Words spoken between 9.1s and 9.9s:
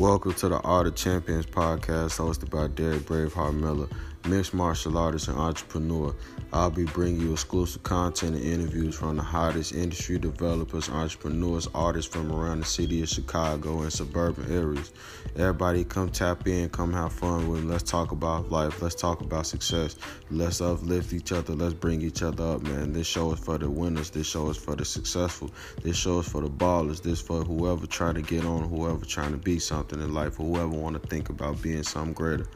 the hottest